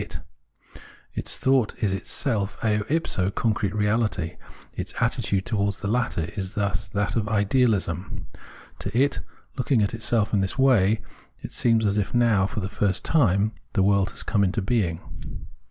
Its 1.13 1.37
thought 1.37 1.75
is 1.77 1.93
itself 1.93 2.57
eo 2.65 2.83
ipso 2.89 3.29
concrete 3.29 3.71
reahty; 3.71 4.35
its 4.73 4.95
attitude 4.99 5.45
towards 5.45 5.79
the 5.81 5.87
latter 5.87 6.31
is 6.35 6.55
thus 6.55 6.87
that 6.87 7.15
of 7.15 7.29
Idealism. 7.29 8.25
To_it, 8.79 9.19
looking 9.57 9.83
at 9.83 9.93
itself 9.93 10.33
ia 10.33 10.41
this 10.41 10.57
way, 10.57 11.01
it 11.43 11.51
seems 11.51 11.85
as 11.85 11.99
if 11.99 12.13
how, 12.13 12.47
for 12.47 12.61
the.. 12.61 12.67
first 12.67 13.05
time, 13.05 13.51
the 13.73 13.83
world 13.83 14.09
had 14.09 14.25
come 14.25 14.43
into 14.43 14.59
being. 14.59 15.01